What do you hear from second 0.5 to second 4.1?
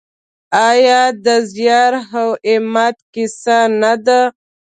آیا د زیار او همت کیسه نه